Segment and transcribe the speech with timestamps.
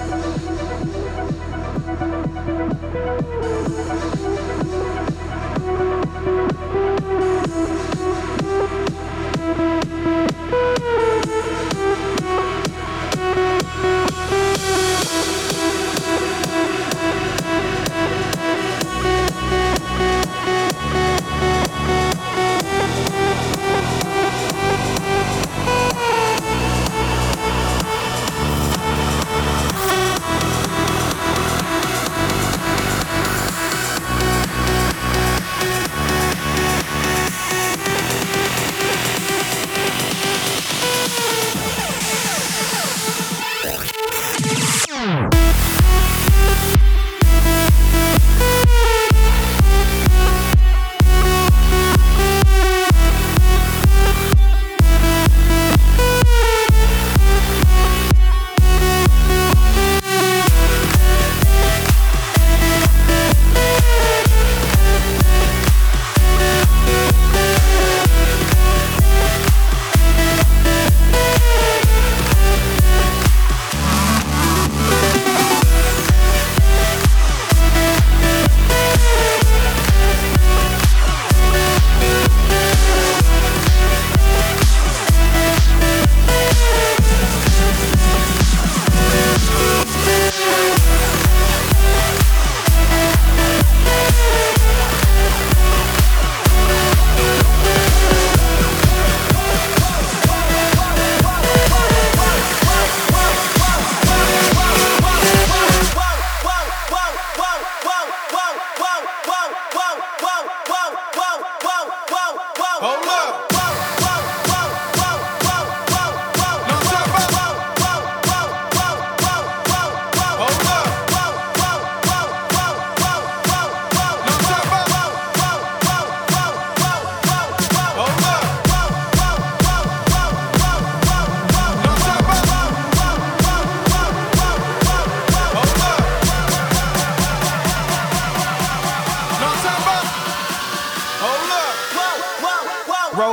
[0.00, 0.29] Bye.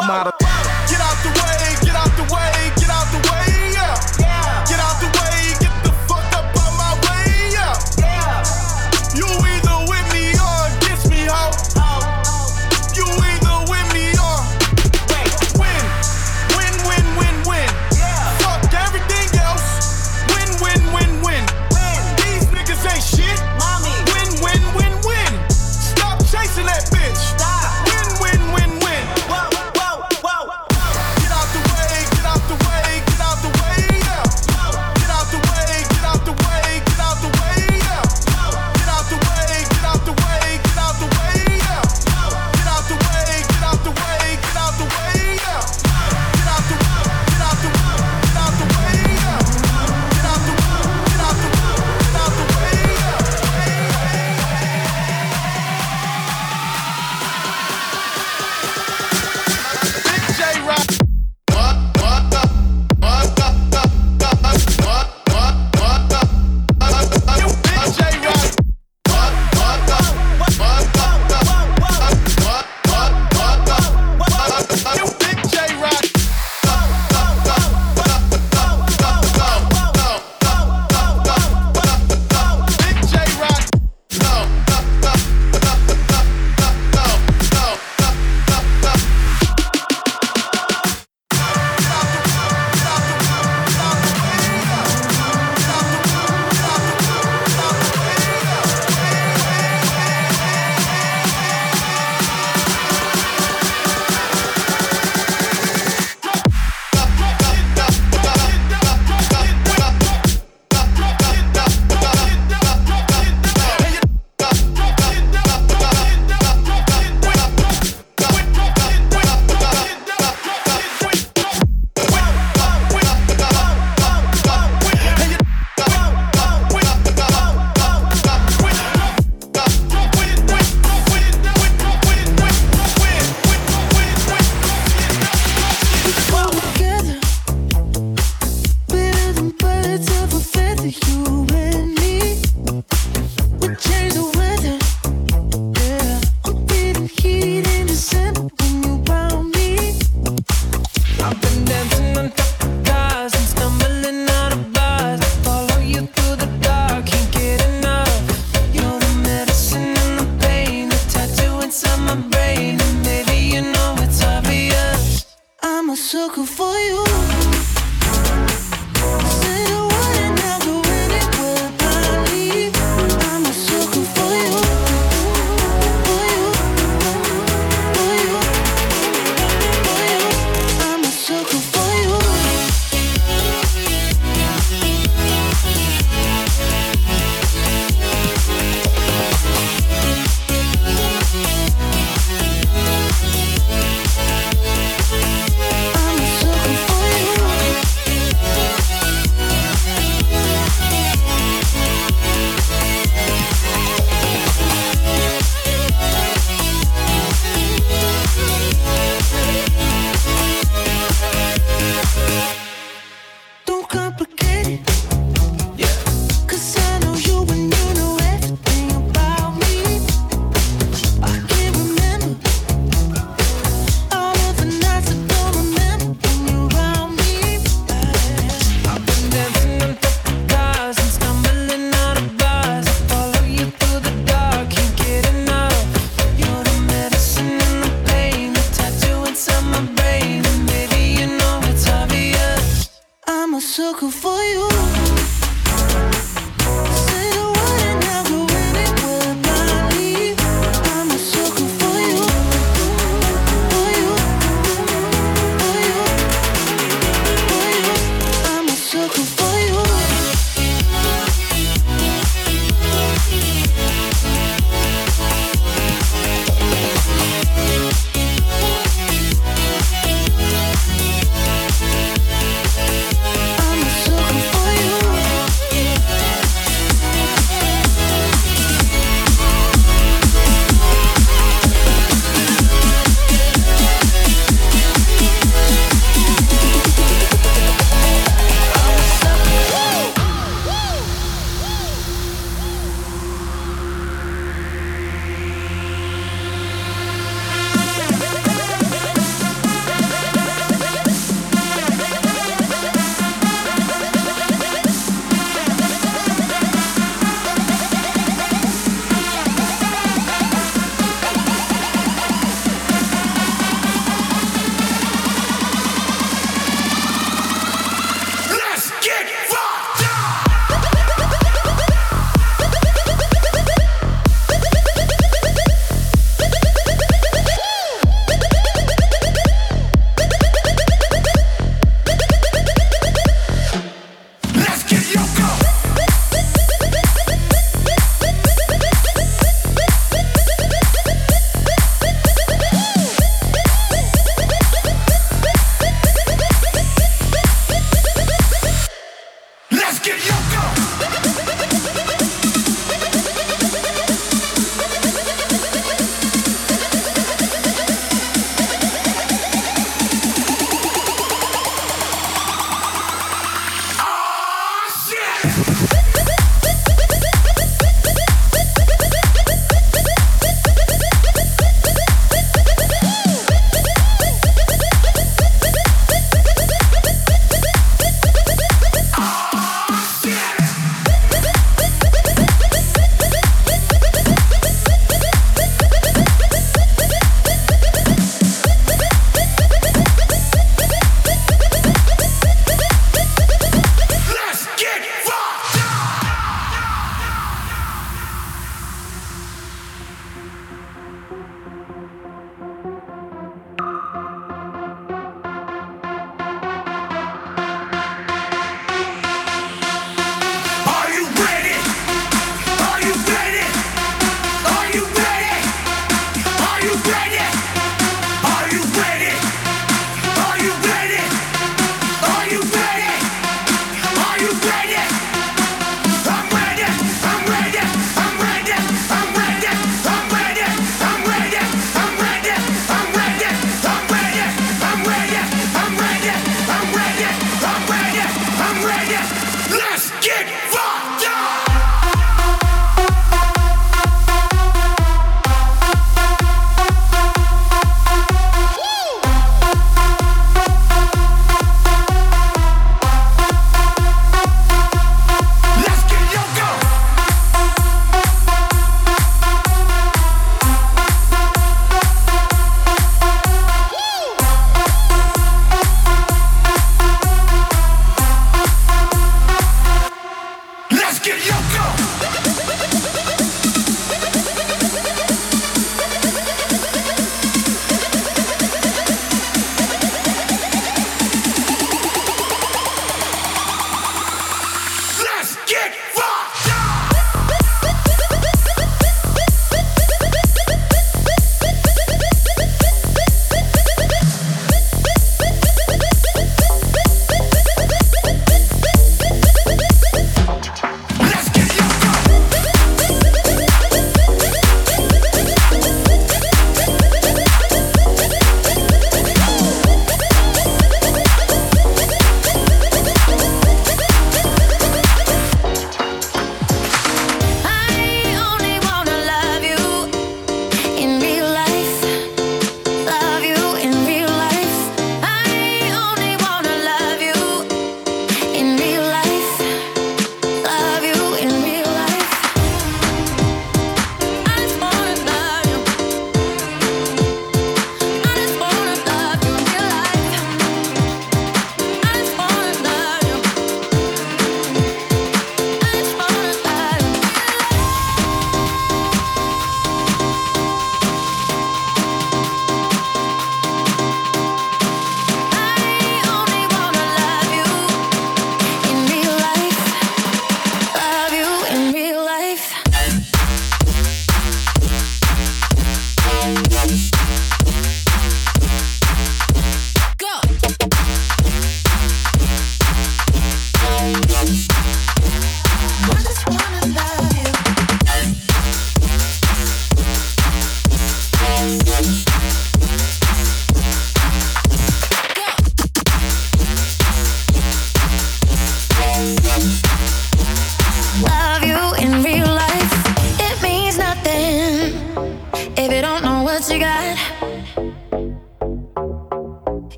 [0.00, 0.32] role model.
[0.88, 3.96] Get out the way, get out the way, get out the way, yeah.
[4.18, 4.64] yeah.
[4.68, 5.29] Get out the way.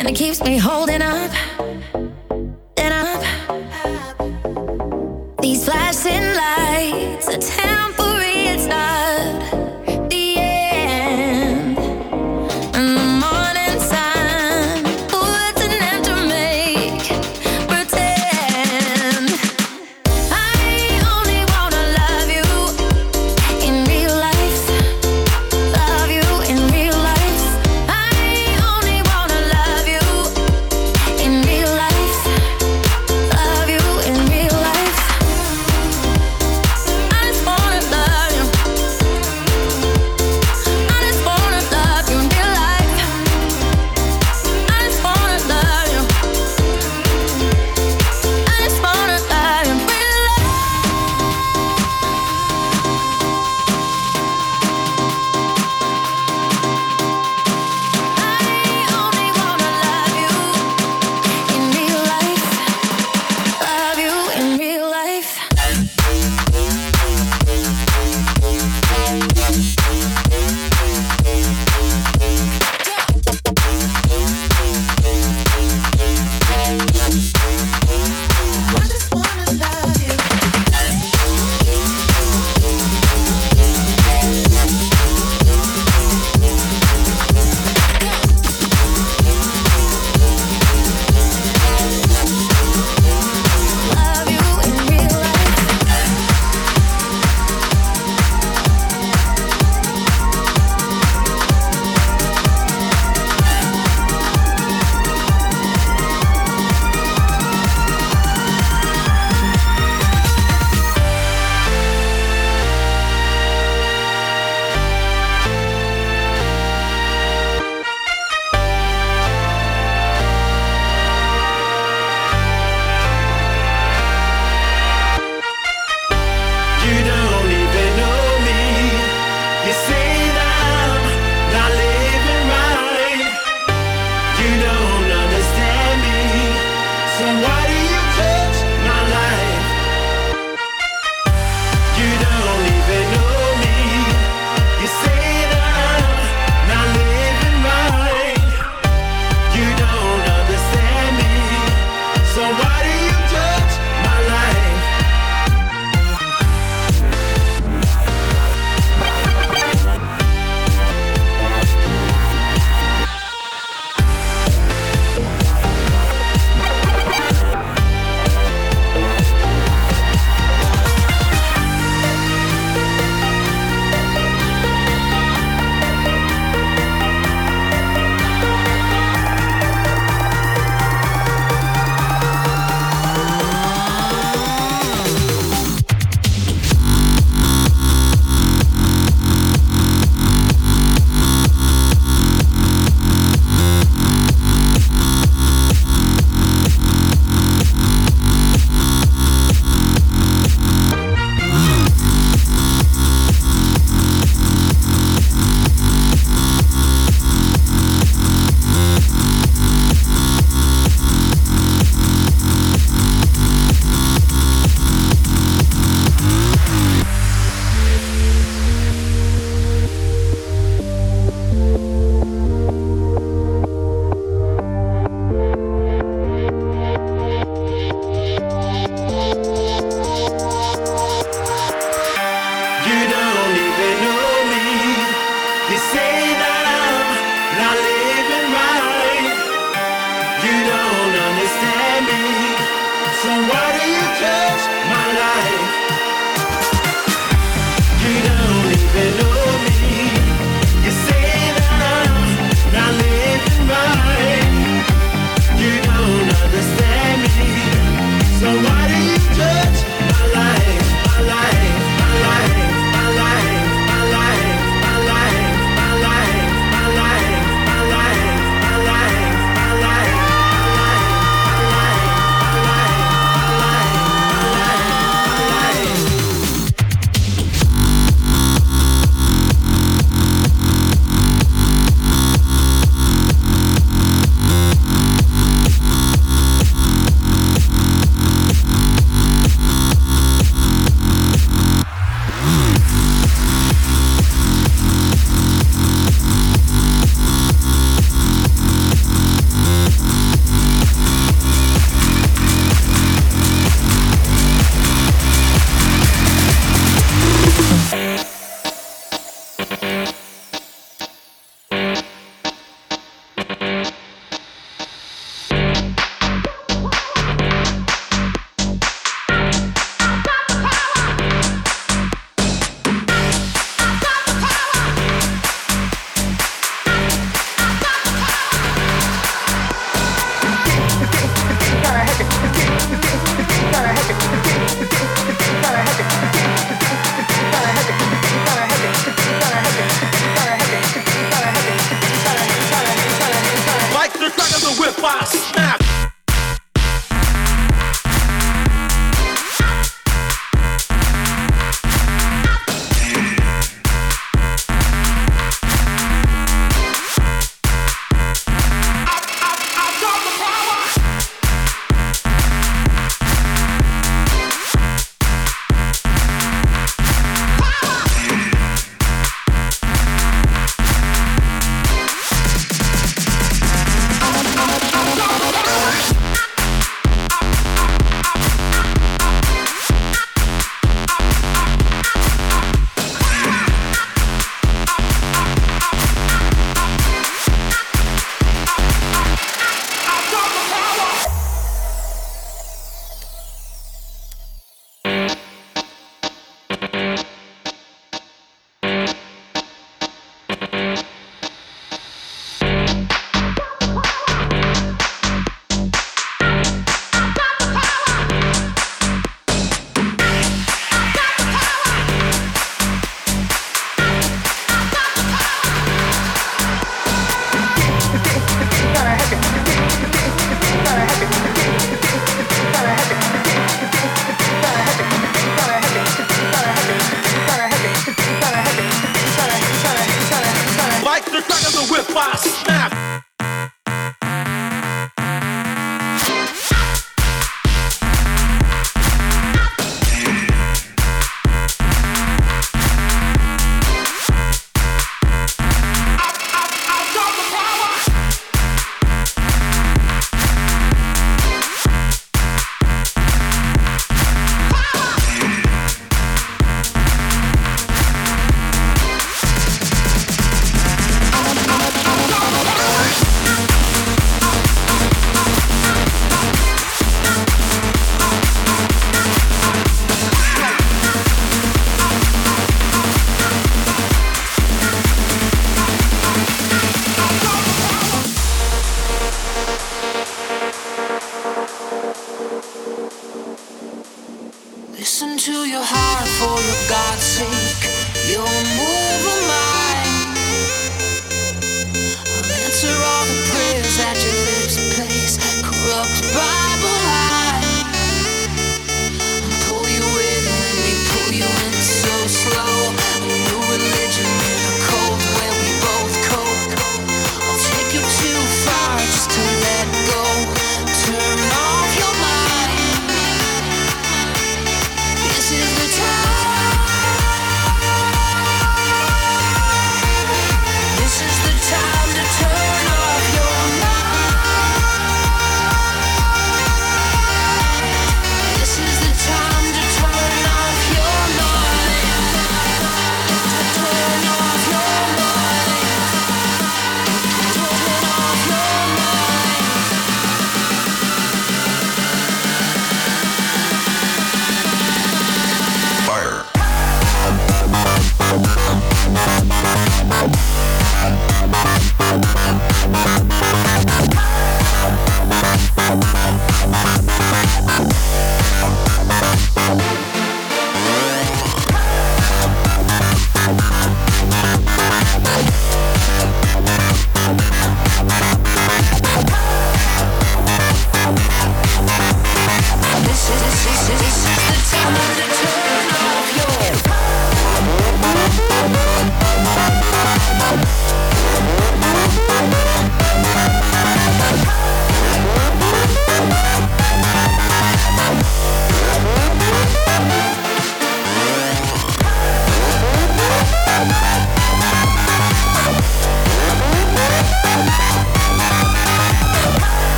[0.00, 1.30] And it keeps me holding up
[2.78, 3.22] and up.
[5.42, 7.89] These flashing lights are temporary,